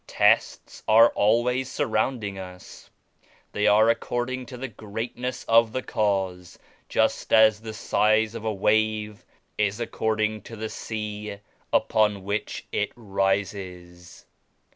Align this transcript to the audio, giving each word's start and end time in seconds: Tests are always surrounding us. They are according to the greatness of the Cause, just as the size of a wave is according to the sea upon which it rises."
Tests 0.07 0.81
are 0.87 1.09
always 1.09 1.69
surrounding 1.71 2.39
us. 2.39 2.89
They 3.51 3.67
are 3.67 3.87
according 3.87 4.47
to 4.47 4.57
the 4.57 4.67
greatness 4.67 5.43
of 5.43 5.73
the 5.73 5.83
Cause, 5.83 6.57
just 6.89 7.31
as 7.31 7.59
the 7.59 7.75
size 7.75 8.33
of 8.33 8.43
a 8.43 8.51
wave 8.51 9.23
is 9.59 9.79
according 9.79 10.41
to 10.41 10.55
the 10.55 10.69
sea 10.69 11.37
upon 11.71 12.23
which 12.23 12.65
it 12.71 12.91
rises." 12.95 14.25